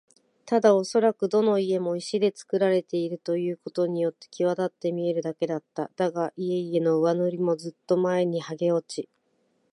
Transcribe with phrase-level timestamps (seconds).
[0.47, 5.91] ただおそらくどの家も石でつくられているということによってきわだって見えるだけだった。
[5.95, 9.07] だが、家々の上塗りもずっと前にはげ落ち、